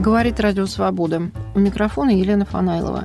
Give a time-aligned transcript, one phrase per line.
[0.00, 1.30] Говорит Радио Свобода.
[1.54, 3.04] У микрофона Елена Фанайлова.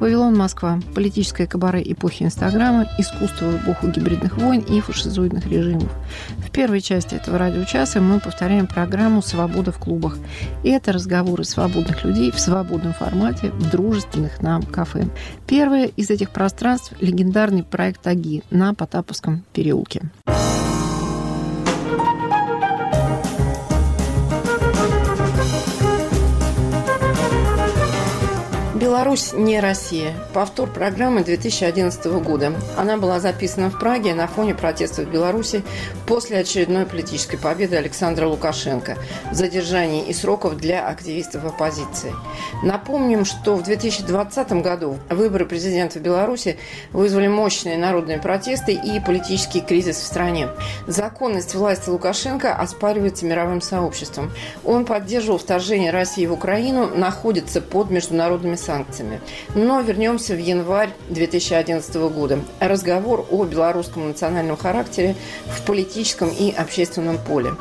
[0.00, 0.80] Вавилон, Москва.
[0.92, 5.88] Политическое кабаре эпохи Инстаграма, искусство в эпоху гибридных войн и фашизоидных режимов.
[6.38, 10.16] В первой части этого радиочаса мы повторяем программу «Свобода в клубах».
[10.64, 15.06] И это разговоры свободных людей в свободном формате в дружественных нам кафе.
[15.46, 20.10] Первое из этих пространств– легендарный проект «Аги» на Потаповском переулке.
[28.92, 30.12] Беларусь не Россия.
[30.34, 32.52] Повтор программы 2011 года.
[32.76, 35.62] Она была записана в Праге на фоне протестов в Беларуси
[36.06, 38.98] после очередной политической победы Александра Лукашенко,
[39.32, 42.12] задержаний и сроков для активистов оппозиции.
[42.62, 46.58] Напомним, что в 2020 году выборы президента Беларуси
[46.92, 50.48] вызвали мощные народные протесты и политический кризис в стране.
[50.86, 54.30] Законность власти Лукашенко оспаривается мировым сообществом.
[54.66, 59.20] Он поддерживал вторжение России в Украину, находится под международными санкциями санкциями.
[59.54, 62.40] Но вернемся в январь 2011 года.
[62.60, 65.14] Разговор о белорусском национальном характере
[65.46, 67.52] в политическом и общественном поле.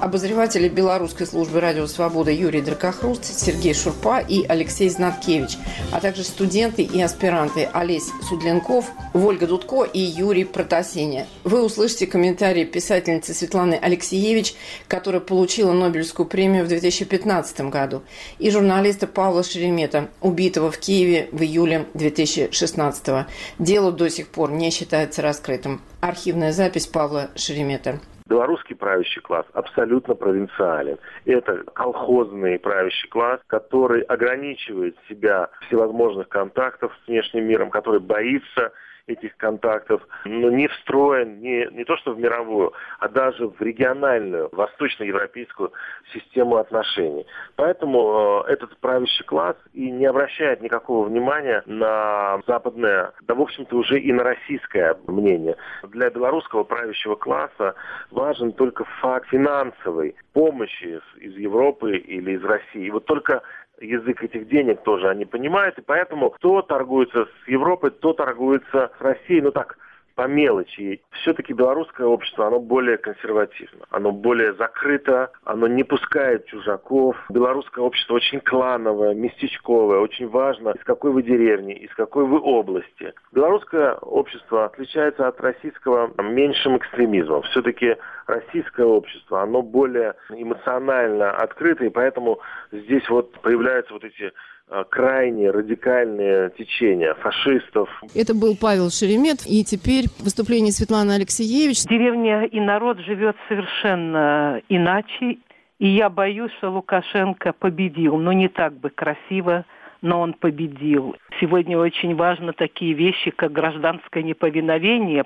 [0.00, 5.58] Обозреватели белорусской службы «Радио Свобода» Юрий Дракохруст, Сергей Шурпа и Алексей Знаткевич,
[5.92, 11.26] а также студенты и аспиранты Олесь Судленков, Вольга Дудко и Юрий Протасеня.
[11.44, 14.54] Вы услышите комментарии писательницы Светланы Алексеевич,
[14.88, 18.02] которая получила Нобелевскую премию в 2015 году,
[18.38, 23.26] и журналиста Павла Шеремета, убитого в Киеве в июле 2016
[23.58, 25.80] Дело до сих пор не считается раскрытым.
[26.00, 28.00] Архивная запись Павла Шеремета.
[28.30, 30.98] Белорусский правящий класс абсолютно провинциален.
[31.24, 38.72] Это колхозный правящий класс, который ограничивает себя всевозможных контактов с внешним миром, который боится
[39.06, 44.48] этих контактов, но не встроен не, не то что в мировую, а даже в региональную,
[44.52, 45.72] восточноевропейскую
[46.12, 47.26] систему отношений.
[47.56, 53.76] Поэтому э, этот правящий класс и не обращает никакого внимания на западное, да, в общем-то,
[53.76, 55.56] уже и на российское мнение.
[55.84, 57.74] Для белорусского правящего класса
[58.10, 62.86] важен только факт финансовой помощи из Европы или из России.
[62.86, 63.42] И вот только
[63.80, 69.00] язык этих денег тоже они понимают, и поэтому кто торгуется с Европой, кто торгуется с
[69.00, 69.76] Россией, ну так,
[70.20, 71.00] по мелочи.
[71.12, 77.16] Все-таки белорусское общество, оно более консервативно, оно более закрыто, оно не пускает чужаков.
[77.30, 83.14] Белорусское общество очень клановое, местечковое, очень важно, из какой вы деревни, из какой вы области.
[83.32, 87.40] Белорусское общество отличается от российского меньшим экстремизмом.
[87.44, 87.96] Все-таки
[88.30, 92.40] российское общество, оно более эмоционально открыто, и поэтому
[92.72, 94.32] здесь вот появляются вот эти
[94.72, 97.88] Э, крайне радикальные течения фашистов.
[98.14, 101.82] Это был Павел Шеремет, и теперь выступление Светланы Алексеевич.
[101.86, 105.38] Деревня и народ живет совершенно иначе,
[105.80, 109.64] и я боюсь, что Лукашенко победил, но не так бы красиво,
[110.02, 111.16] но он победил.
[111.40, 115.24] Сегодня очень важно такие вещи, как гражданское неповиновение.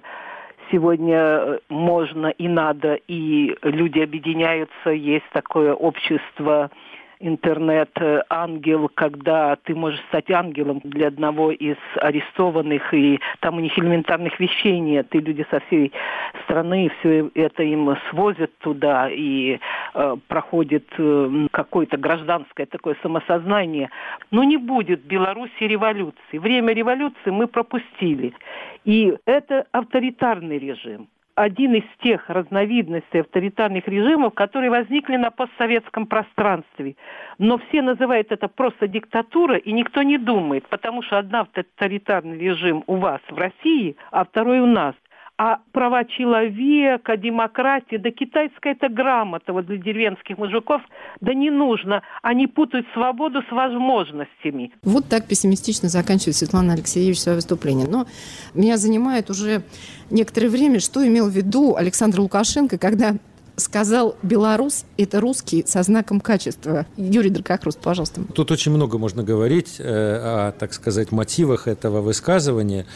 [0.70, 6.70] Сегодня э, можно и надо, и люди объединяются, есть такое общество
[7.20, 14.38] интернет-ангел, когда ты можешь стать ангелом для одного из арестованных, и там у них элементарных
[14.40, 15.92] вещей нет, и люди со всей
[16.44, 19.58] страны все это им свозят туда, и
[19.94, 23.90] э, проходит э, какое-то гражданское такое самосознание.
[24.30, 26.38] Но не будет Беларуси революции.
[26.38, 28.34] Время революции мы пропустили.
[28.84, 36.96] И это авторитарный режим один из тех разновидностей авторитарных режимов, которые возникли на постсоветском пространстве.
[37.38, 42.84] Но все называют это просто диктатура, и никто не думает, потому что одна авторитарный режим
[42.86, 44.94] у вас в России, а второй у нас
[45.36, 50.80] а права человека, демократия, да китайская это грамота вот для деревенских мужиков,
[51.20, 52.02] да не нужно.
[52.22, 54.72] Они путают свободу с возможностями.
[54.82, 57.88] Вот так пессимистично заканчивает Светлана Алексеевич свое выступление.
[57.88, 58.06] Но
[58.54, 59.62] меня занимает уже
[60.10, 63.14] некоторое время, что имел в виду Александр Лукашенко, когда
[63.56, 66.86] сказал «белорус– это русский со знаком качества».
[66.96, 68.22] Юрий Дракохруст, пожалуйста.
[68.34, 72.86] Тут очень много можно говорить э, о, так сказать, мотивах этого высказывания.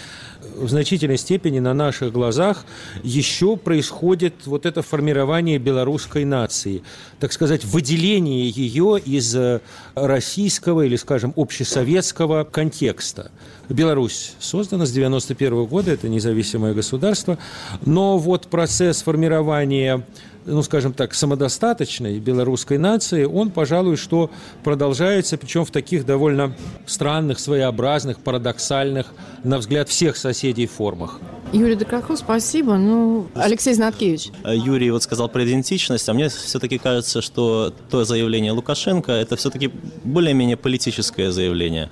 [0.56, 2.64] В значительной степени на наших глазах
[3.02, 6.82] еще происходит вот это формирование белорусской нации,
[7.20, 9.60] так сказать, выделение ее из э,
[9.94, 13.30] российского или, скажем, общесоветского контекста.
[13.68, 17.38] Беларусь создана с 1991 года, это независимое государство,
[17.84, 20.04] но вот процесс формирования
[20.44, 24.30] ну, скажем так, самодостаточной белорусской нации, он, пожалуй, что
[24.64, 26.54] продолжается, причем в таких довольно
[26.86, 29.06] странных, своеобразных, парадоксальных,
[29.44, 31.20] на взгляд всех соседей формах.
[31.52, 32.76] Юрий Докаху, спасибо.
[32.76, 34.30] Ну, Алексей Знаткевич.
[34.44, 39.36] Э, Юрий вот сказал про идентичность, а мне все-таки кажется, что то заявление Лукашенко– это
[39.36, 39.70] все-таки
[40.04, 41.90] более-менее политическое заявление.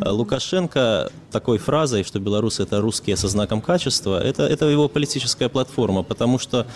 [0.00, 5.48] Э, Лукашенко такой фразой, что белорусы– это русские со знаком качества, это, это его политическая
[5.48, 6.66] платформа, потому что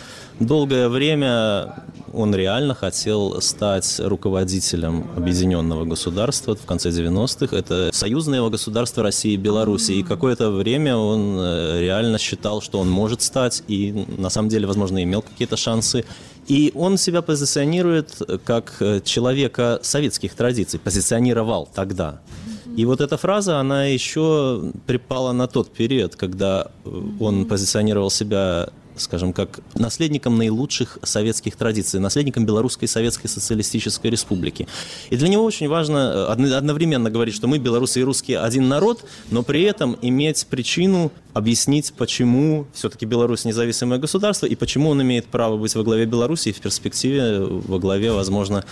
[0.41, 7.55] долгое время он реально хотел стать руководителем объединенного государства в конце 90-х.
[7.55, 9.93] Это союзное его государство России и Беларуси.
[9.93, 11.81] И какое-то время он э,
[12.17, 16.05] реально считал, что он может стать, и на самом деле, возможно, имел какие-то шансы.
[16.49, 22.21] И он себя позиционирует как э, человека советских традиций, позиционировал тогда.
[22.79, 28.69] И вот эта фраза, она еще припала на тот период, когда э, он позиционировал себя
[28.97, 34.67] скажем, как наследником наилучших советских традиций, наследником Белорусской Советской Социалистической Республики.
[35.11, 39.05] И для него очень важно э, одновременно говорить, что мы, белорусы и русские, один народ,
[39.31, 45.27] но при этом иметь причину объяснить, почему все-таки Беларусь независимое государство и почему он имеет
[45.27, 48.65] право быть во главе Беларуси и в перспективе во главе, возможно,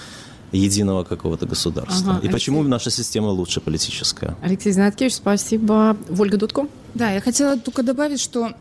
[0.53, 2.13] единого какого-то государства.
[2.13, 2.33] Ага, и Алексей...
[2.33, 4.37] почему наша система лучше политическая.
[4.43, 5.97] Алексей Знаткевич, спасибо.
[6.17, 6.69] Ольга Дудко?
[6.95, 8.53] Да, я хотела только добавить, что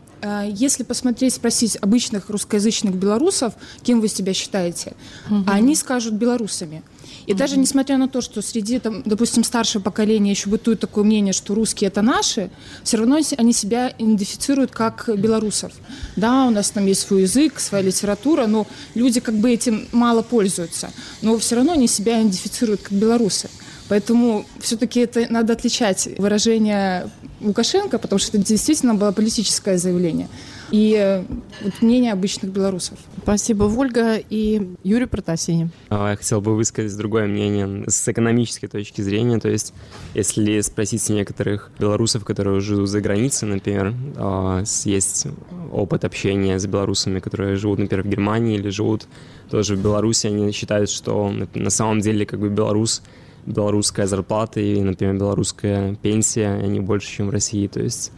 [0.44, 4.94] если посмотреть, спросить обычных русскоязычных белорусов, кем вы себя считаете,
[5.28, 5.44] угу.
[5.46, 6.82] они скажут белорусами.
[7.26, 7.36] И mm-hmm.
[7.36, 11.54] даже несмотря на то, что среди, там, допустим, старшего поколения еще бытует такое мнение, что
[11.54, 12.50] русские это наши,
[12.82, 15.72] все равно они себя идентифицируют как белорусов.
[16.16, 20.22] Да, у нас там есть свой язык, своя литература, но люди как бы этим мало
[20.22, 20.90] пользуются.
[21.22, 23.48] Но все равно они себя идентифицируют как белорусы.
[23.88, 27.10] Поэтому все-таки это надо отличать выражение
[27.44, 30.28] Лукашенко, потому что это действительно было политическое заявление
[30.70, 31.22] и э,
[31.62, 32.98] вот мнение обычных белорусов.
[33.22, 35.70] Спасибо, Вольга и Юрий Протасини.
[35.88, 39.38] А, я хотел бы высказать другое мнение с экономической точки зрения.
[39.38, 39.72] То есть,
[40.14, 45.26] если спросить некоторых белорусов, которые живут за границей, например, а, есть
[45.72, 49.06] опыт общения с белорусами, которые живут, например, в Германии или живут
[49.50, 53.02] тоже в Беларуси, они считают, что на самом деле как бы белорус
[53.46, 57.66] белорусская зарплата и, например, белорусская пенсия, они больше, чем в России.
[57.66, 58.12] То есть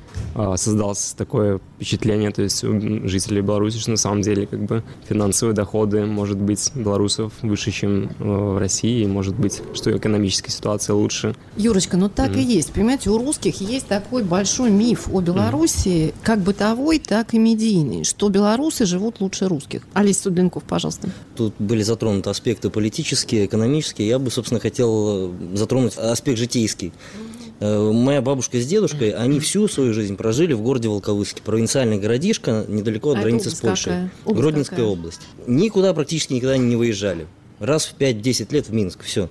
[0.56, 5.54] создалось такое впечатление, то есть у жителей Беларуси, что на самом деле как бы финансовые
[5.54, 10.94] доходы, может быть, белорусов выше, чем э, в России, и может быть, что экономическая ситуация
[10.94, 11.34] лучше.
[11.56, 12.40] Юрочка, ну так mm.
[12.40, 12.72] и есть.
[12.72, 16.14] Понимаете, у русских есть такой большой миф о Беларуси, mm.
[16.22, 19.82] как бытовой, так и медийный, что белорусы живут лучше русских.
[19.94, 21.08] Алис Судленков, пожалуйста.
[21.36, 24.08] Тут были затронуты аспекты политические, экономические.
[24.08, 26.88] Я бы, собственно, хотел затронуть аспект житейский.
[26.88, 32.64] Э, моя бабушка с дедушкой, они всю свою жизнь прожили в городе Волковыске, провинциальный городишко,
[32.68, 34.92] недалеко от а границы с Польшей, область Гродненская какая?
[34.92, 35.20] область.
[35.46, 37.26] Никуда практически никогда не выезжали.
[37.58, 39.30] Раз в 5-10 лет в Минск, все.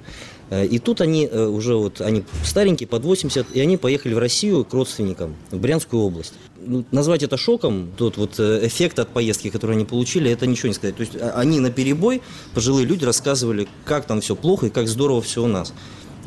[0.49, 4.17] Э, и тут они э, уже вот, они старенькие, под 80, и они поехали в
[4.17, 6.33] Россию к родственникам, в Брянскую область.
[6.57, 10.73] Ну, назвать это шоком, тот вот эффект от поездки, который они получили, это ничего не
[10.73, 10.95] сказать.
[10.95, 12.21] То есть а, они на перебой,
[12.55, 15.73] пожилые люди рассказывали, как там все плохо и как здорово все у нас.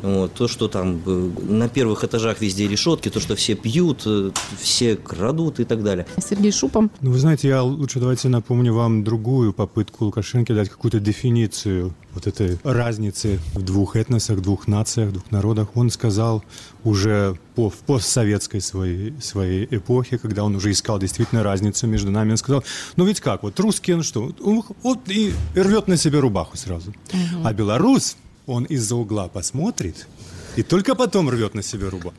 [0.01, 4.31] Вот, то, что там э, на первых этажах везде решетки, то, что все пьют, э,
[4.59, 6.05] все крадут и так далее.
[6.17, 6.91] Сергей Шупом.
[7.01, 12.27] Ну, вы знаете, я лучше давайте напомню вам другую попытку Лукашенко дать какую-то дефиницию вот
[12.27, 15.75] этой разницы в двух этносах, двух нациях, двух народах.
[15.75, 16.43] Он сказал
[16.83, 22.31] уже по, в постсоветской своей, своей эпохе, когда он уже искал действительно разницу между нами,
[22.31, 22.63] он сказал,
[22.95, 26.91] ну ведь как, вот русский, он что, вот и рвет на себе рубаху сразу.
[26.91, 27.43] Угу.
[27.43, 28.17] А белорус,
[28.49, 30.07] он из-за угла посмотрит
[30.55, 32.15] и только потом рвет на себе рубаху.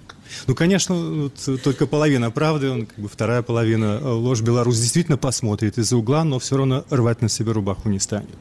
[0.47, 1.31] Ну, конечно,
[1.63, 4.41] только половина правды, он, как бы, вторая половина э, ложь.
[4.41, 8.39] Беларусь действительно посмотрит из-за угла, но все равно рвать на себе рубаху не станет.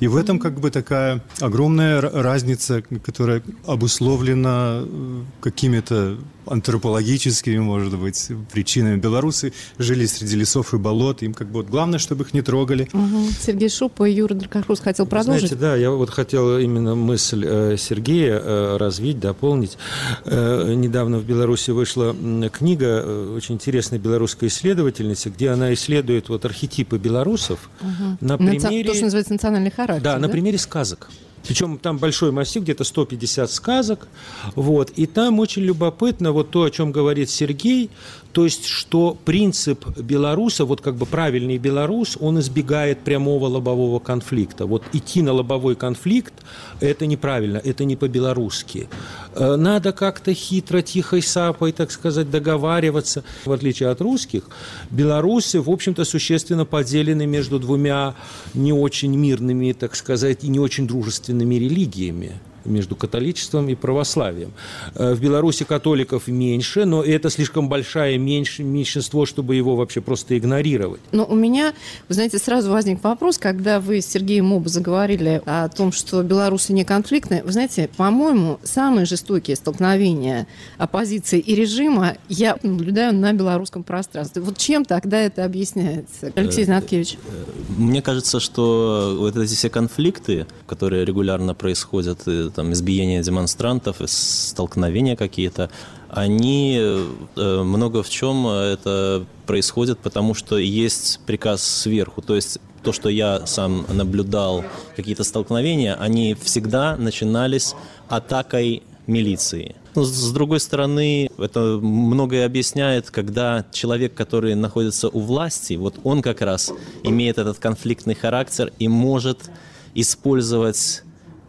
[0.00, 8.28] И в этом как бы такая огромная разница, которая обусловлена э, какими-то антропологическими, может быть,
[8.52, 8.96] причинами.
[8.96, 12.88] Белорусы жили среди лесов и болот, им как бы вот главное, чтобы их не трогали.
[12.92, 13.28] Угу.
[13.40, 15.48] Сергей Шуп и Юра Дракохрус хотел продолжить.
[15.48, 19.78] Знаете, да, я вот хотел именно мысль э, Сергея э, развить, дополнить.
[20.24, 22.14] Э, недавно в Беларуси вышла
[22.52, 28.16] книга очень интересной белорусской исследовательницы, где она исследует вот архетипы белорусов угу.
[28.20, 28.84] на примере...
[28.84, 30.02] То, что называется национальный характер.
[30.02, 30.18] Да, да?
[30.18, 31.08] на примере сказок.
[31.46, 34.08] Причем там большой массив, где-то 150 сказок.
[34.54, 34.90] Вот.
[34.90, 37.90] И там очень любопытно вот то, о чем говорит Сергей,
[38.32, 44.66] то есть, что принцип белоруса, вот как бы правильный белорус, он избегает прямого лобового конфликта.
[44.66, 46.34] Вот идти на лобовой конфликт–
[46.80, 48.88] это неправильно, это не по-белорусски.
[49.34, 53.24] Э, надо как-то хитро, тихой сапой, так сказать, договариваться.
[53.44, 54.44] В отличие от русских,
[54.90, 58.14] белорусы, в общем-то, существенно поделены между двумя
[58.54, 62.32] не очень мирными, так сказать, и не очень дружественными религиями.
[62.64, 64.52] Между католичеством и православием.
[64.94, 71.00] Э, в Беларуси католиков меньше, но это слишком большое меньшинство, чтобы его вообще просто игнорировать.
[71.12, 71.72] Но у меня,
[72.08, 76.72] вы знаете, сразу возник вопрос, когда вы с Сергеем Моба заговорили о том, что белорусы
[76.72, 77.42] не конфликтные.
[77.42, 80.46] Вы знаете, по-моему, самые жестокие столкновения
[80.78, 84.42] оппозиции и режима я наблюдаю на белорусском пространстве.
[84.42, 86.32] Вот чем тогда это объясняется?
[86.34, 87.14] Алексей Знаткевич.
[87.14, 87.44] Э,
[87.76, 95.70] мне кажется, что вот эти все конфликты, которые регулярно происходят, там, избиения демонстрантов, столкновения какие-то,
[96.08, 102.20] они э, много в чем это происходит, потому что есть приказ сверху.
[102.22, 104.64] То есть то, что я сам наблюдал,
[104.96, 107.74] какие-то столкновения, они всегда начинались
[108.08, 109.76] атакой милиции.
[109.94, 116.22] Но, с другой стороны, это многое объяснение, когда человек, который находится у власти, вот он
[116.22, 119.50] как раз имеет этот конфликтный характер и может
[119.94, 121.02] использовать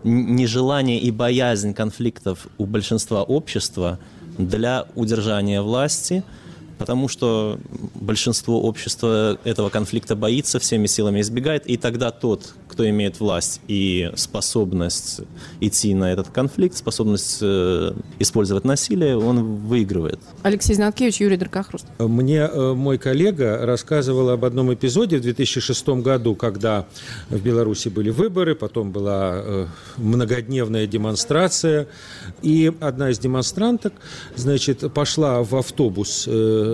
[0.03, 3.99] нежелание и боязнь конфликтов у большинства общества
[4.37, 6.23] для удержания власти–
[6.81, 7.59] потому что
[7.93, 14.09] большинство общества этого конфликта боится, всеми силами избегает, и тогда тот, кто имеет власть и
[14.15, 15.21] способность
[15.59, 20.19] идти на этот конфликт, способность э, использовать насилие, он выигрывает.
[20.41, 21.85] Алексей Знаткевич, Юрий Дракохруст.
[21.99, 26.87] Мне э, мой коллега рассказывал об одном эпизоде в 2006 году, когда
[27.29, 31.87] в Беларуси были выборы, потом была э, многодневная демонстрация,
[32.41, 33.93] и одна из демонстранток,
[34.35, 36.27] значит, пошла в автобус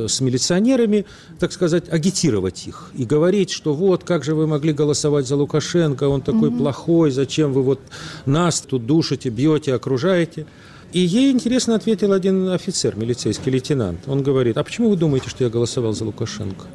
[0.05, 1.05] с милиционерами,
[1.39, 6.07] так сказать, агитировать их и говорить, что вот, как же вы могли голосовать за Лукашенко,
[6.07, 6.57] он такой угу.
[6.57, 7.79] плохой, зачем вы вот
[8.25, 10.45] нас тут душите, бьете, окружаете.
[10.93, 13.99] И ей интересно ответил один офицер, милицейский лейтенант.
[14.07, 16.65] Он говорит, а почему вы думаете, что я голосовал за Лукашенко?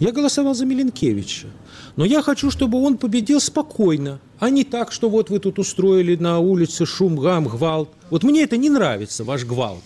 [0.00, 1.48] Я голосовал за Миленкевича.
[1.96, 6.14] Но я хочу, чтобы он победил спокойно, а не так, что вот вы тут устроили
[6.14, 7.88] на улице шум, гам, гвалт.
[8.08, 9.82] Вот мне это не нравится, ваш гвалт.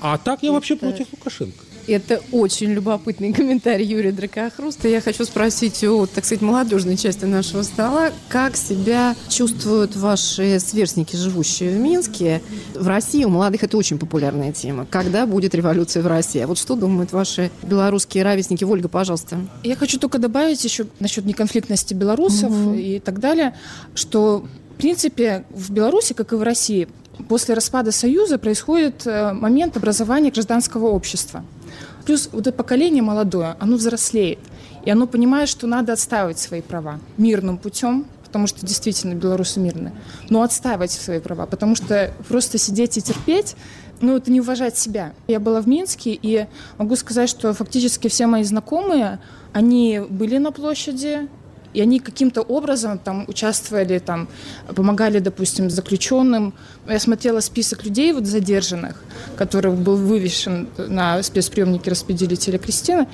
[0.00, 1.65] А так я вообще против Лукашенко.
[1.86, 4.88] Это очень любопытный комментарий Юрия Дракохруста.
[4.88, 11.16] Я хочу спросить у, так сказать, молодежной части нашего стола, как себя чувствуют ваши сверстники,
[11.16, 12.42] живущие в Минске?
[12.74, 14.86] В России у молодых это очень популярная тема.
[14.90, 16.40] Когда будет революция в России?
[16.40, 18.64] А вот что думают ваши белорусские ровесники?
[18.64, 19.38] Ольга, пожалуйста.
[19.62, 22.74] Я хочу только добавить еще насчет неконфликтности белорусов угу.
[22.74, 23.54] и так далее,
[23.94, 24.44] что
[24.76, 26.86] в принципе, в Беларуси, как и в России,
[27.28, 31.44] после распада Союза происходит э, момент образования гражданского общества.
[32.04, 34.38] Плюс вот это поколение молодое, оно взрослеет,
[34.84, 39.92] и оно понимает, что надо отстаивать свои права мирным путем, потому что действительно белорусы мирные,
[40.28, 43.56] но отстаивать свои права, потому что просто сидеть и терпеть,
[44.00, 45.14] ну, это не уважать себя.
[45.26, 46.46] Я была в Минске, и
[46.76, 49.20] могу сказать, что фактически все мои знакомые,
[49.52, 51.28] они были на площади,
[51.76, 54.28] и они каким-то образом там участвовали, там,
[54.74, 56.54] помогали, допустим, заключенным.
[56.88, 58.94] Я смотрела список людей вот задержанных,
[59.36, 63.06] который был вывешен на спецприемнике распределителя Кристины.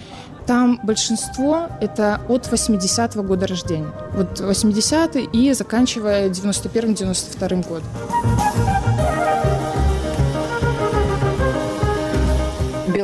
[0.46, 3.92] Там большинство это от 80-го года рождения.
[4.14, 8.91] Вот 80-й и заканчивая 91-92 годом.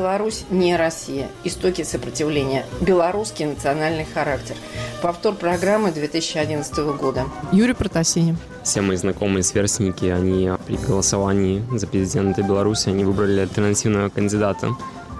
[0.08, 1.28] Беларусь не Россия.
[1.44, 2.64] Истоки сопротивления.
[2.80, 4.56] Белорусский национальный характер.
[5.02, 7.26] Повтор программы 2011 года.
[7.52, 8.38] Юрий Протасинин.
[8.64, 14.70] Все мои знакомые сверстники, они при голосовании за президента Беларуси, они выбрали альтернативного кандидата.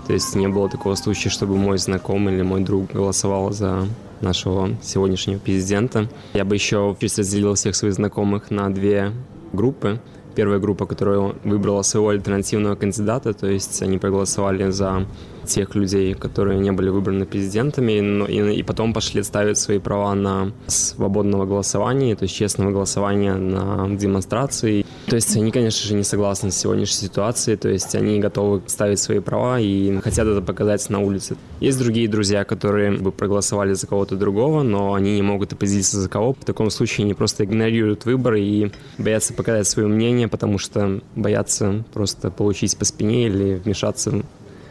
[0.07, 3.87] То есть не было такого случая, чтобы мой знакомый или мой друг голосовал за
[4.23, 6.09] нашего сегодняшнего президента.
[6.33, 9.13] Я бы еще разделил всех своих знакомых на две
[9.53, 10.01] группы
[10.39, 15.05] первая группа, которая выбрала своего альтернативного кандидата, то есть они проголосовали за
[15.49, 20.15] тех людей, которые не были выбраны президентами, но и, и потом пошли ставить свои права
[20.15, 24.87] на свободного голосования, то есть честного голосования на демонстрации.
[25.07, 28.99] То есть они, конечно же, не согласны с сегодняшней ситуацией, то есть они готовы ставить
[28.99, 31.37] свои права и хотят это показать на улице.
[31.61, 36.09] Есть другие друзья, которые бы проголосовали за кого-то другого, но они не могут определиться за
[36.09, 36.35] кого.
[36.35, 41.85] В таком случае они просто игнорируют выборы и боятся показать свое мнение, потому что боятся
[41.93, 44.23] просто получить по спине или вмешаться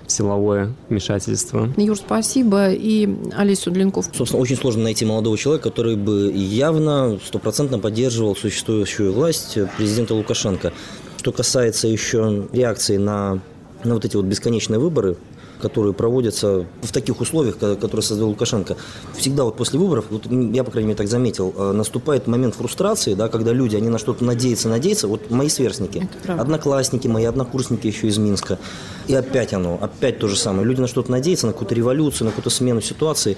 [0.08, 1.70] силовое вмешательство.
[1.78, 2.72] Юр, спасибо.
[2.72, 4.10] И Алису Длинков.
[4.14, 10.74] Собственно, очень сложно найти молодого человека, который бы явно, стопроцентно поддерживал существующую власть президента Лукашенко.
[11.18, 13.40] Что касается еще реакции на,
[13.84, 15.18] на вот эти вот бесконечные выборы,
[15.62, 18.76] которые проводятся в таких условиях, которые создал Лукашенко.
[19.16, 23.14] Всегда вот после выборов, вот я, по крайней мере, так заметил, э, наступает момент фрустрации,
[23.14, 25.08] да, когда люди, они на что-то надеются, надеются.
[25.08, 28.60] Вот мои сверстники, одноклассники, мои однокурсники еще из Минска.
[29.08, 30.68] И опять оно, опять то же самое.
[30.68, 33.38] Люди на что-то надеются, на какую-то революцию, на какую-то смену ситуации.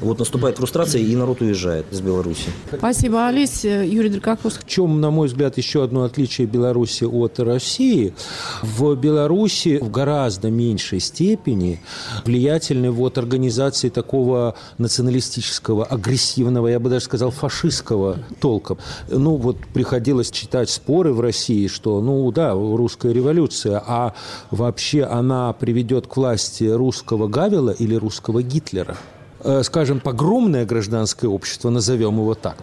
[0.00, 2.48] Вот наступает фрустрация, и народ уезжает из Беларуси.
[2.76, 3.64] Спасибо, Алис.
[3.64, 4.54] Юрий Дракакус.
[4.54, 8.14] В чем, на мой взгляд, еще одно отличие Беларуси от России?
[8.62, 11.80] В Беларуси в гораздо меньшей степени
[12.24, 18.76] влиятельны вот организации такого националистического, агрессивного, я бы даже сказал, фашистского толка.
[19.08, 24.14] Ну, вот приходилось читать споры в России, что, ну, да, русская революция, а
[24.50, 28.96] вообще она приведет к власти русского Гавела или русского Гитлера?
[29.42, 32.56] Э, скажем, погромное гражданское общество, назовем его так.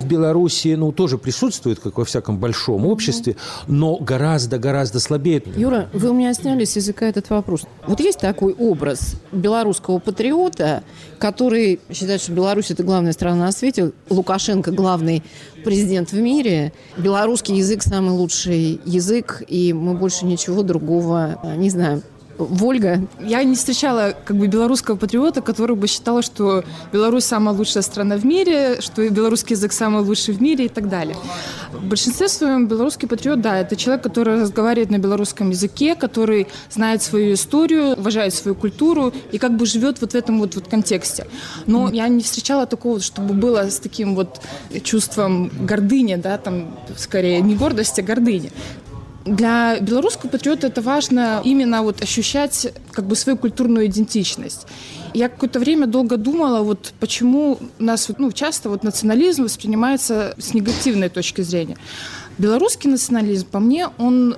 [0.00, 3.36] В Беларуси, ну, тоже присутствует, как во всяком большом обществе,
[3.68, 5.42] но гораздо-гораздо слабее.
[5.56, 7.66] Юра, вы у меня сняли с языка этот вопрос.
[7.86, 10.82] Вот есть такой образ белорусского патриота,
[11.18, 15.22] который считает, что Беларусь– это главная страна на свете, Лукашенко– главный
[15.64, 22.02] президент в мире, белорусский язык– самый лучший язык, и мы больше ничего другого не знаем.
[22.38, 23.00] Вольга.
[23.20, 28.16] Я не встречала как бы белорусского патриота, который бы считал, что Беларусь самая лучшая страна
[28.16, 31.16] в мире, что белорусский язык самый лучший в мире и так далее.
[31.72, 37.02] В большинстве своем белорусский патриот, да, это человек, который разговаривает на белорусском языке, который знает
[37.02, 41.26] свою историю, уважает свою культуру и как бы живет вот в этом вот, вот контексте.
[41.66, 44.40] Но я не встречала такого, чтобы было с таким вот
[44.82, 48.52] чувством гордыни, да, там, скорее, не гордости, а гордыни.
[49.24, 54.66] Для белорусского патриота это важно именно вот ощущать как бы свою культурную идентичность.
[55.14, 61.08] Я какое-то время долго думала, вот почему нас ну, часто вот национализм воспринимается с негативной
[61.08, 61.78] точки зрения.
[62.36, 64.36] Белорусский национализм, по мне, он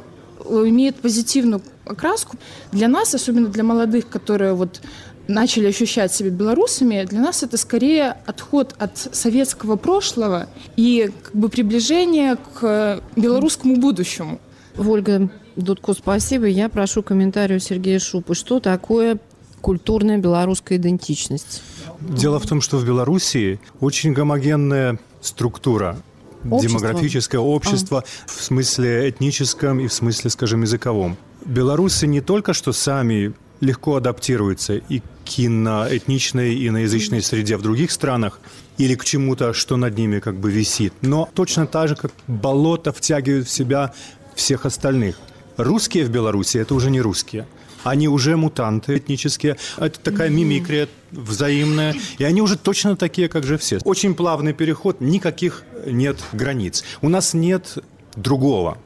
[0.48, 2.36] имеет позитивную окраску.
[2.70, 4.80] Для нас, особенно для молодых, которые вот
[5.26, 11.48] начали ощущать себя белорусами, для нас это скорее отход от советского прошлого и как бы
[11.48, 14.38] приближение к белорусскому будущему.
[14.78, 16.46] Ольга Дудко, спасибо.
[16.46, 18.34] Я прошу комментарий у Сергея Шупы.
[18.34, 19.18] Что такое
[19.60, 21.62] культурная белорусская идентичность?
[22.00, 25.96] Дело в том, что в Белоруссии очень гомогенная структура
[26.44, 26.78] общество.
[26.78, 28.28] демографическое общество а.
[28.28, 31.16] в смысле этническом и в смысле, скажем, языковом.
[31.44, 38.40] Белорусы не только что сами легко адаптируются и к иноэтничной, иноязычной среде в других странах,
[38.78, 40.92] или к чему-то, что над ними как бы висит.
[41.00, 43.94] Но точно так же, как болото втягивают в себя
[44.36, 45.16] всех остальных.
[45.56, 47.46] Русские в Беларуси– это уже не русские.
[47.82, 49.56] Они уже мутанты этнические.
[49.78, 51.94] Это такая мимикрия взаимная.
[52.18, 53.78] И они уже точно такие, как же все.
[53.84, 56.84] Очень плавный переход, никаких нет границ.
[57.00, 57.78] У нас нет
[58.16, 58.78] другого,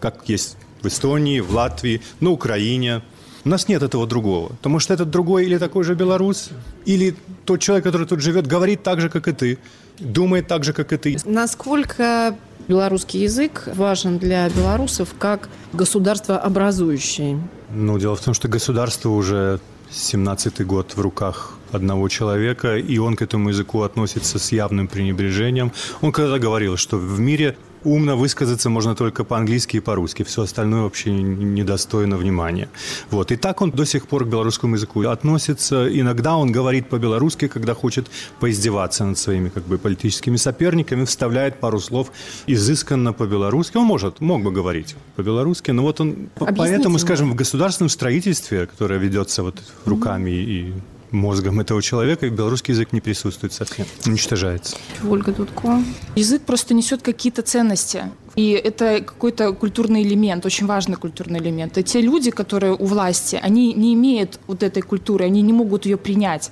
[0.00, 3.02] как есть в Эстонии, в Латвии, на Украине.
[3.44, 4.48] У нас нет этого другого.
[4.48, 6.50] Потому что этот другой или такой же белорус,
[6.84, 9.58] или тот человек, который тут живет, говорит так же, как и ты,
[9.98, 11.16] думает так же, как и ты.
[11.24, 12.36] Насколько
[12.68, 17.36] белорусский язык важен для белорусов как государство образующий?
[17.70, 23.16] Ну, дело в том, что государство уже 17-й год в руках одного человека, и он
[23.16, 25.72] к этому языку относится с явным пренебрежением.
[26.00, 30.22] Он когда-то говорил, что в мире умно высказаться можно только по-английски и по-русски.
[30.22, 32.68] Все остальное вообще недостойно внимания.
[33.10, 33.32] Вот.
[33.32, 35.88] И так он до сих пор к белорусскому языку относится.
[35.88, 38.08] Иногда он говорит по-белорусски, когда хочет
[38.40, 42.12] поиздеваться над своими как бы, политическими соперниками, вставляет пару слов
[42.46, 43.76] изысканно по-белорусски.
[43.76, 46.28] Он может, мог бы говорить по-белорусски, но вот он...
[46.36, 46.98] Объясните поэтому, мне.
[46.98, 50.44] скажем, в государственном строительстве, которое ведется вот руками mm-hmm.
[50.44, 50.72] и
[51.10, 54.76] мозгом этого человека, белорусский язык не присутствует совсем, уничтожается.
[55.08, 55.82] Ольга Дудко.
[56.16, 58.04] Язык просто несет какие-то ценности.
[58.36, 61.76] И это какой-то культурный элемент, очень важный культурный элемент.
[61.78, 65.86] И те люди, которые у власти, они не имеют вот этой культуры, они не могут
[65.86, 66.50] ее принять.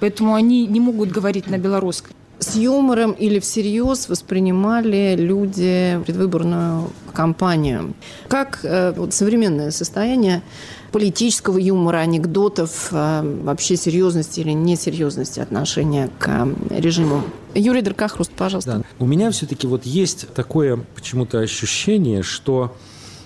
[0.00, 7.94] Поэтому они не могут говорить на белорусском с юмором или всерьез воспринимали люди предвыборную кампанию?
[8.28, 10.42] Как э, вот, современное состояние
[10.92, 17.22] политического юмора, анекдотов, э, вообще серьезности или несерьезности отношения к э, режиму?
[17.54, 18.78] Юрий Дракохруст, пожалуйста.
[18.78, 18.82] Да.
[18.98, 22.76] У меня все-таки вот есть такое почему-то ощущение, что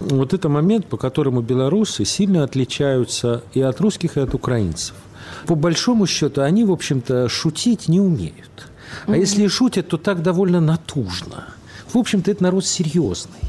[0.00, 4.94] вот это момент, по которому белорусы сильно отличаются и от русских, и от украинцев.
[5.46, 8.68] По большому счету, они, в общем-то, шутить не умеют.
[9.06, 11.48] А если и шутят, то так довольно натужно.
[11.92, 13.40] В общем-то, это народ серьезный.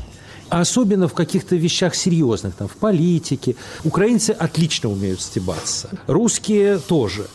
[0.49, 3.55] Особенно в каких-то вещах серьезных, там, в политике.
[3.83, 5.89] Украинцы отлично умеют стебаться.
[6.07, 7.27] Русские тоже.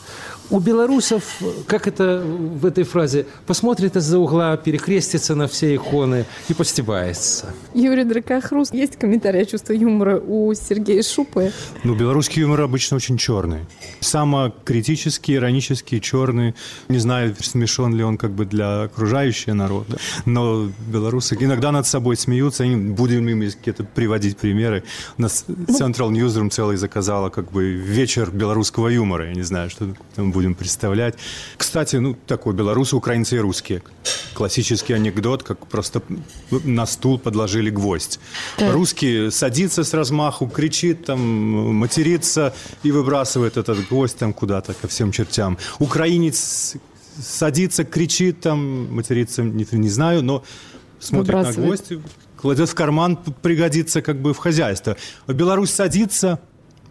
[0.50, 6.54] У белорусов, как это в этой фразе, посмотрит из-за угла, перекрестится на все иконы и
[6.54, 7.54] постебается.
[7.72, 11.52] Юрий Дракохрус, есть комментарий о чувстве юмора у Сергея Шупы?
[11.84, 13.60] Ну, белорусский юмор обычно очень черный.
[14.00, 16.56] Самокритический, иронический, черный.
[16.88, 22.16] Не знаю, смешон ли он как бы для окружающего народа, но белорусы иногда над собой
[22.16, 24.82] смеются, они будем им какие-то приводить примеры.
[25.16, 29.28] У нас ну, Central Newsroom целый заказала как бы вечер белорусского юмора.
[29.28, 31.16] Я не знаю, что там будет будем представлять.
[31.58, 33.82] Кстати, ну, такой белорусы, украинцы и русские.
[34.32, 36.02] Классический анекдот, как просто
[36.50, 38.18] на стул подложили гвоздь.
[38.56, 38.72] Так.
[38.72, 41.20] Русский садится с размаху, кричит, там,
[41.74, 45.58] матерится и выбрасывает этот гвоздь там куда-то ко всем чертям.
[45.78, 46.76] Украинец
[47.18, 50.42] садится, кричит, там, матерится, не, не знаю, но
[51.00, 51.92] смотрит на гвоздь,
[52.40, 54.96] кладет в карман, пригодится как бы в хозяйство.
[55.26, 56.40] Беларусь садится,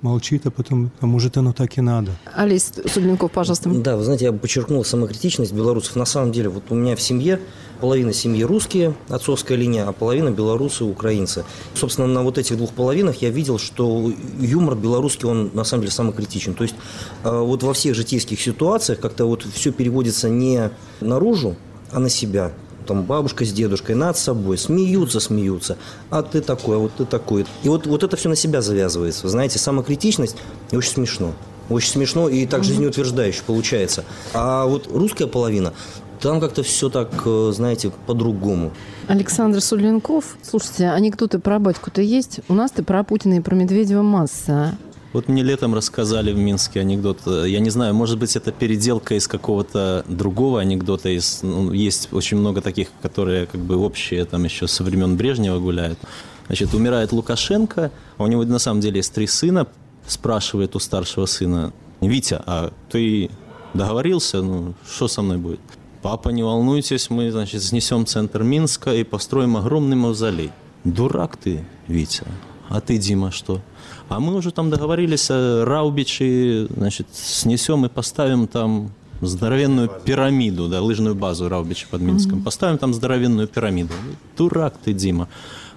[0.02, 2.12] молчит, а потом, а может, оно так и надо.
[2.36, 3.70] Алис Судленков, пожалуйста.
[3.70, 5.96] Да, вы знаете, я подчеркнул самокритичность белорусов.
[5.96, 7.40] На самом деле, вот у меня в семье
[7.80, 11.46] половина семьи русские, отцовская линия, а половина белорусы, украинцы.
[11.74, 15.94] Собственно, на вот этих двух половинах я видел, что юмор белорусский, он на самом деле
[15.94, 16.54] самокритичен.
[16.54, 16.76] То есть
[17.24, 21.56] э, вот во всех житейских ситуациях как-то вот все переводится не наружу,
[21.92, 22.52] а на себя
[22.90, 25.78] там бабушка с дедушкой над собой, смеются, смеются,
[26.10, 27.46] а ты такой, а вот ты такой.
[27.62, 29.24] И вот, вот это все на себя завязывается.
[29.24, 30.36] Вы знаете, самокритичность
[30.72, 31.34] и очень смешно.
[31.70, 34.06] Очень смешно и так жизнеутверждающе получается.
[34.34, 35.74] А вот русская половина,
[36.20, 38.72] там как-то все так, э, знаете, по-другому.
[39.08, 42.40] Александр Суленков, слушайте, анекдоты про батьку-то есть?
[42.50, 44.80] У нас-то про Путина и про Медведева масса.
[45.12, 47.22] Вот мне летом рассказали в Минске анекдот.
[47.26, 51.10] Я не знаю, может быть, это переделка из какого-то другого анекдота.
[51.10, 55.60] Из, ну, есть очень много таких, которые как бы общие, там еще со времен Брежнева
[55.60, 55.98] гуляют.
[56.46, 59.68] Значит, умирает Лукашенко, а у него на самом деле есть три сына.
[60.06, 63.30] Спрашивает у старшего сына, Витя, а ты
[63.74, 65.60] договорился, ну, что со мной будет?
[66.02, 70.52] Папа, не волнуйтесь, мы, значит, снесем центр Минска и построим огромный мавзолей.
[70.84, 72.24] Дурак ты, Витя.
[72.70, 73.62] А ты, Дима, что?
[74.10, 78.92] А мы уже там договорились, э, Раубичи, значит, снесем и поставим там
[79.22, 82.40] здоровенную пирамиду, да, лыжную базу Раубичи под Минском.
[82.40, 82.44] Mm-hmm.
[82.44, 83.94] Поставим там здоровенную пирамиду.
[84.38, 85.28] Дурак ты, Дима.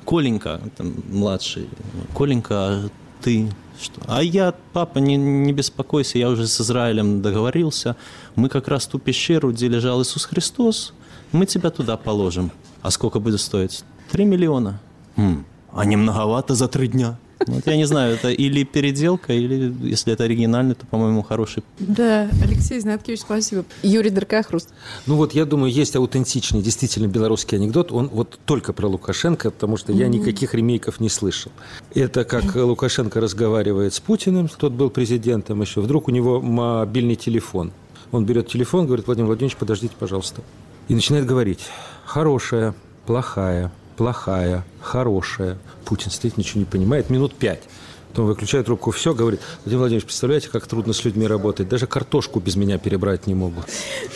[0.04, 1.68] Коленька, там, младший,
[2.16, 2.88] Коленька, а
[3.20, 3.48] ты
[3.80, 4.00] что?
[4.06, 7.96] А я, папа, не, не беспокойся, я уже с Израилем договорился.
[8.34, 10.94] Мы как раз ту пещеру, где лежал Иисус Христос,
[11.32, 12.50] мы тебя туда положим.
[12.80, 13.84] А сколько будет стоить?
[14.10, 14.80] Три миллиона.
[15.16, 17.16] М, а не многовато за три дня.
[17.46, 21.62] Вот я не знаю, это или переделка, или если это оригинальный, то, по-моему, хороший.
[21.78, 23.64] Да, Алексей Знаткевич, спасибо.
[23.82, 24.68] Юрий Деркахрус.
[25.06, 27.92] Ну вот, я думаю, есть аутентичный, действительно белорусский анекдот.
[27.92, 31.52] Он вот только про Лукашенко, потому что я никаких ремейков не слышал.
[31.94, 35.80] Это как Лукашенко разговаривает с Путиным, тот был президентом еще.
[35.80, 37.72] Вдруг у него мобильный телефон.
[38.10, 40.42] Он берет телефон, говорит, Владимир Владимирович, подождите, пожалуйста.
[40.88, 41.60] И начинает говорить,
[42.04, 42.74] хорошая,
[43.06, 43.72] плохая,
[44.02, 45.58] плохая, хорошая.
[45.84, 47.60] Путин стоит, ничего не понимает, минут пять.
[48.08, 51.68] Потом выключает трубку, все, говорит, Владимир Владимирович, представляете, как трудно с людьми работать?
[51.68, 53.64] Даже картошку без меня перебрать не могут.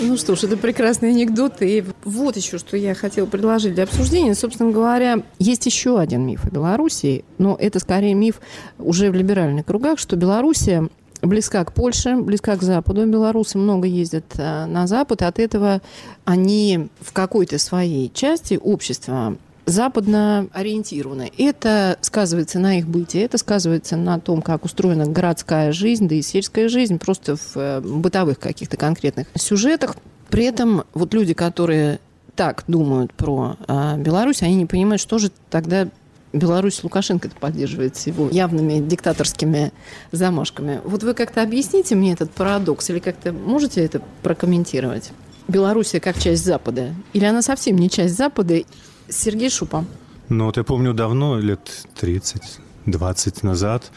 [0.01, 1.63] Ну что ж, это прекрасный анекдот.
[1.63, 4.35] И вот еще, что я хотела предложить для обсуждения.
[4.35, 8.41] Собственно говоря, есть еще один миф о Белоруссии, но это скорее миф
[8.81, 10.89] уже в либеральных кругах, что Белоруссия
[11.23, 13.07] близка к Польше, близка к Западу.
[13.07, 15.81] Белорусы много ездят э, на Запад, и от этого
[16.25, 21.31] они в какой-то своей части общества западно ориентированы.
[21.37, 26.23] Это сказывается на их бытии, это сказывается на том, как устроена городская жизнь, да и
[26.23, 29.97] сельская жизнь, просто в э, бытовых каких-то конкретных сюжетах.
[30.31, 31.99] При этом вот люди, которые
[32.37, 35.89] так думают про э, Беларусь, они не понимают, что же тогда
[36.33, 39.73] Беларусь Лукашенко поддерживает с его явными диктаторскими
[40.13, 40.81] замашками.
[40.85, 45.11] Вот вы как-то объясните мне этот парадокс или как-то можете это прокомментировать?
[45.49, 46.95] Белоруссия как часть Запада?
[47.13, 48.63] Или она совсем не часть Запада?
[49.09, 49.85] Сергей Шупа.
[50.29, 53.93] Ну, вот я помню давно, лет 30-20 назад,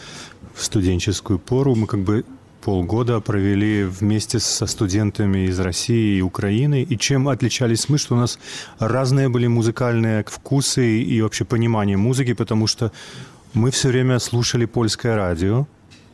[0.53, 2.23] в студенческую пору, мы как бы
[2.61, 6.83] полгода провели вместе со студентами из России и Украины.
[6.83, 8.37] И чем отличались мы, что у нас
[8.79, 12.91] разные были музыкальные вкусы и вообще понимание музыки, потому что
[13.53, 15.65] мы все время слушали польское радио,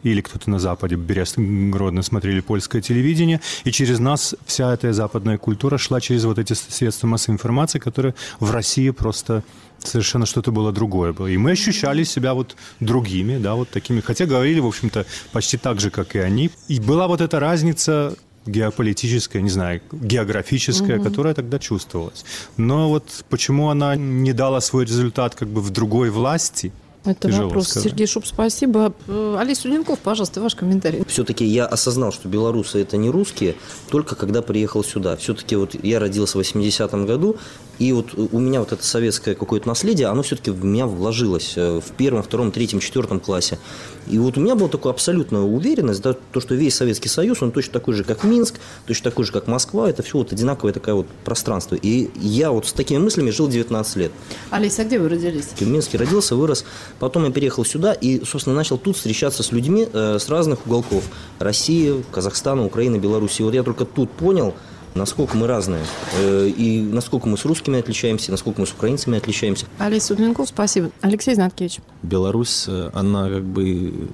[0.05, 5.77] или кто-то на Западе, Гродно, смотрели польское телевидение, и через нас вся эта западная культура
[5.77, 9.43] шла через вот эти средства массовой информации, которые в России просто
[9.79, 11.27] совершенно что-то было другое было.
[11.27, 15.79] И мы ощущали себя вот другими, да, вот такими, хотя говорили, в общем-то, почти так
[15.79, 16.51] же, как и они.
[16.67, 18.15] И была вот эта разница
[18.45, 21.09] геополитическая, не знаю, географическая, угу.
[21.09, 22.25] которая тогда чувствовалась.
[22.57, 26.71] Но вот почему она не дала свой результат как бы в другой власти–
[27.05, 27.67] это Тяжело вопрос.
[27.67, 27.89] Сказать.
[27.89, 28.93] Сергей Шуб, спасибо.
[29.07, 31.03] Э, Алис Суленков, пожалуйста, ваш комментарий.
[31.07, 33.55] Все-таки я осознал, что белорусы это не русские,
[33.89, 35.15] только когда приехал сюда.
[35.15, 37.37] Все-таки вот я родился в 80-м году,
[37.79, 41.79] И вот у меня вот это советское какое-то наследие, оно все-таки в меня вложилось э,
[41.79, 43.59] в первом, втором, третьем, четвертом классе.
[44.07, 47.51] И вот у меня была такая абсолютная уверенность, да, то, что весь Советский Союз, он
[47.51, 50.93] точно такой же, как Минск, точно такой же, как Москва, это все вот одинаковое такое
[50.93, 51.75] вот пространство.
[51.75, 54.11] И я вот с такими мыслями жил 19 лет.
[54.51, 55.47] Алиса, а где вы родились?
[55.55, 56.65] В Минске родился, вырос.
[56.99, 61.03] Потом я переехал сюда и, собственно, начал тут встречаться с людьми э, с разных уголков.
[61.39, 63.41] России, Казахстана, Украины, Беларуси.
[63.41, 64.53] Вот я только тут понял,
[64.95, 65.83] насколько мы разные,
[66.17, 69.67] э, и насколько мы с русскими отличаемся, насколько мы с украинцами отличаемся.
[69.77, 70.89] Алиса Судленков, спасибо.
[71.01, 71.79] Алексей Знаткевич.
[72.01, 74.09] Беларусь, э, она как бы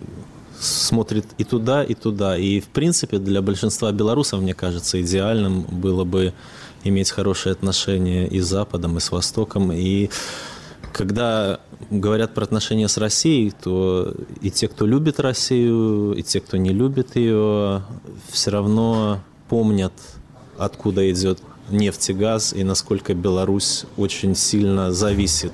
[0.59, 2.37] смотрит и туда, и туда.
[2.37, 6.33] И, в принципе, для большинства белорусов, мне кажется, идеальным было бы
[6.83, 9.71] иметь хорошие отношения и с Западом, и с Востоком.
[9.71, 10.09] И
[10.93, 16.57] когда говорят про отношения с Россией, то и те, кто любит Россию, и те, кто
[16.57, 17.83] не любит ее,
[18.29, 19.93] все равно помнят
[20.65, 25.53] откуда идет нефть и газ, и насколько Беларусь очень сильно зависит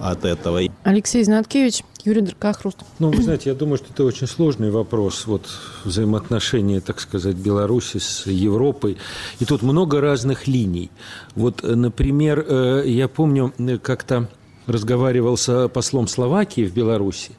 [0.00, 0.60] от этого.
[0.82, 2.78] Алексей Знаткевич, Юрий Дракохруст.
[2.98, 5.46] Ну, вы знаете, я думаю, что это очень сложный вопрос, вот
[5.84, 8.96] взаимоотношения, так сказать, Беларуси с Европой.
[9.38, 10.90] И тут много разных линий.
[11.36, 14.28] Вот, например, э, я помню, как-то
[14.66, 17.32] разговаривал с послом Словакии в Беларуси,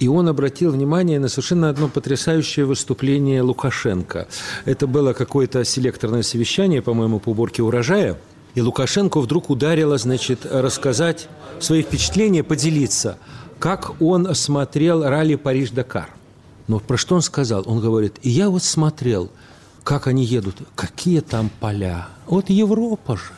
[0.00, 4.26] и он обратил внимание на совершенно одно потрясающее выступление Лукашенко.
[4.64, 8.18] Это было какое-то селекторное совещание, по-моему, по уборке урожая.
[8.54, 11.28] И Лукашенко вдруг ударило, значит, рассказать
[11.60, 13.18] свои впечатления, поделиться,
[13.58, 16.08] как он смотрел ралли Париж-Дакар.
[16.66, 17.62] Но про что он сказал?
[17.66, 19.30] Он говорит, и я вот смотрел,
[19.84, 22.08] как они едут, какие там поля.
[22.26, 23.32] Вот Европа же.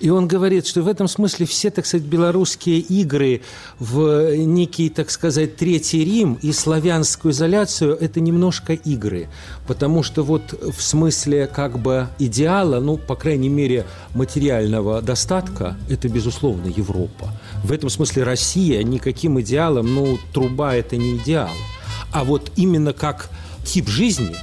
[0.00, 3.42] И он говорит, что в этом смысле все, так сказать, белорусские игры
[3.78, 9.28] в некий, так сказать, Третий Рим и славянскую изоляцию– это немножко игры.
[9.66, 13.84] Потому что вот в смысле как бы идеала, ну, по крайней мере,
[14.14, 17.30] материального достатка, это, безусловно, Европа.
[17.62, 21.50] В этом смысле Россия никаким идеалом, ну, труба– это не идеал.
[22.10, 23.28] А вот именно как
[23.64, 24.34] тип жизни,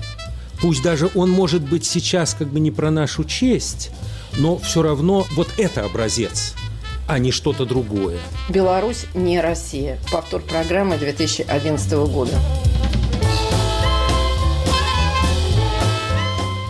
[0.62, 3.90] пусть даже он может быть сейчас как бы не про нашу честь–
[4.38, 6.56] но все равно вот это образец
[7.08, 8.20] а не что-то другое.
[8.50, 9.98] Беларусь не Россия.
[10.12, 12.34] Повтор программы 2011 года.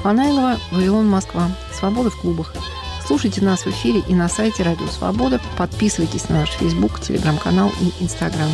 [0.03, 1.51] Панайлова, Вавилон, Москва.
[1.73, 2.53] Свобода в клубах.
[3.05, 5.41] Слушайте нас в эфире и на сайте Радио Свобода.
[5.57, 8.49] Подписывайтесь на наш Фейсбук, Телеграм-канал и Инстаграм.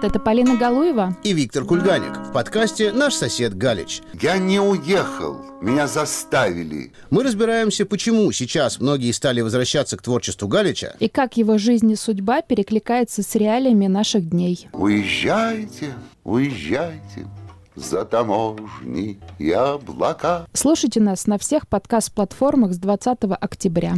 [0.00, 4.00] Привет, это Полина Галуева и Виктор Кульганик в подкасте «Наш сосед Галич».
[4.14, 6.94] Я не уехал, меня заставили.
[7.10, 11.96] Мы разбираемся, почему сейчас многие стали возвращаться к творчеству Галича и как его жизнь и
[11.96, 14.68] судьба перекликается с реалиями наших дней.
[14.72, 15.92] Уезжайте,
[16.24, 17.26] уезжайте,
[17.74, 20.46] за таможни и облака.
[20.54, 23.96] Слушайте нас на всех подкаст-платформах с 20 октября.